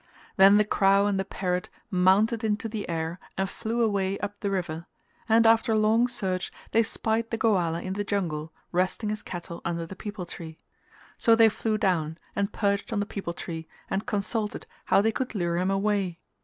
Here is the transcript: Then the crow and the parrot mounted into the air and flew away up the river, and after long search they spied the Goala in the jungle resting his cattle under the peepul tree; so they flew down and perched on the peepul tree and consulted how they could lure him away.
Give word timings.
Then 0.35 0.57
the 0.57 0.65
crow 0.65 1.05
and 1.05 1.19
the 1.19 1.23
parrot 1.23 1.69
mounted 1.91 2.43
into 2.43 2.67
the 2.67 2.89
air 2.89 3.19
and 3.37 3.47
flew 3.47 3.83
away 3.83 4.17
up 4.17 4.39
the 4.39 4.49
river, 4.49 4.87
and 5.29 5.45
after 5.45 5.75
long 5.77 6.07
search 6.07 6.51
they 6.71 6.81
spied 6.81 7.29
the 7.29 7.37
Goala 7.37 7.83
in 7.83 7.93
the 7.93 8.03
jungle 8.03 8.51
resting 8.71 9.09
his 9.09 9.21
cattle 9.21 9.61
under 9.63 9.85
the 9.85 9.95
peepul 9.95 10.25
tree; 10.25 10.57
so 11.19 11.35
they 11.35 11.49
flew 11.49 11.77
down 11.77 12.17
and 12.35 12.51
perched 12.51 12.91
on 12.91 12.99
the 12.99 13.05
peepul 13.05 13.35
tree 13.35 13.67
and 13.91 14.07
consulted 14.07 14.65
how 14.85 15.01
they 15.01 15.11
could 15.11 15.35
lure 15.35 15.57
him 15.57 15.69
away. 15.69 16.17